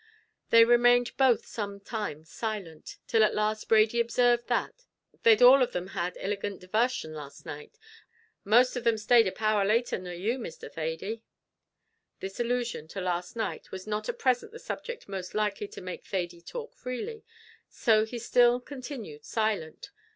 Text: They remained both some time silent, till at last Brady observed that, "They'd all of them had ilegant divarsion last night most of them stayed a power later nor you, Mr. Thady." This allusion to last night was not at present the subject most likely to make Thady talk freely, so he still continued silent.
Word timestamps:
They 0.49 0.65
remained 0.65 1.15
both 1.15 1.45
some 1.45 1.79
time 1.79 2.23
silent, 2.23 2.97
till 3.05 3.23
at 3.23 3.35
last 3.35 3.69
Brady 3.69 3.99
observed 3.99 4.47
that, 4.47 4.87
"They'd 5.21 5.43
all 5.43 5.61
of 5.61 5.73
them 5.73 5.89
had 5.89 6.17
ilegant 6.19 6.59
divarsion 6.59 7.13
last 7.13 7.45
night 7.45 7.77
most 8.43 8.75
of 8.75 8.83
them 8.83 8.97
stayed 8.97 9.27
a 9.27 9.31
power 9.31 9.63
later 9.63 9.99
nor 9.99 10.13
you, 10.15 10.39
Mr. 10.39 10.71
Thady." 10.73 11.23
This 12.19 12.39
allusion 12.39 12.87
to 12.87 12.99
last 12.99 13.35
night 13.35 13.69
was 13.71 13.85
not 13.85 14.09
at 14.09 14.17
present 14.17 14.51
the 14.51 14.57
subject 14.57 15.07
most 15.07 15.35
likely 15.35 15.67
to 15.67 15.81
make 15.81 16.03
Thady 16.03 16.41
talk 16.41 16.73
freely, 16.73 17.23
so 17.69 18.03
he 18.03 18.17
still 18.17 18.59
continued 18.59 19.23
silent. 19.23 19.91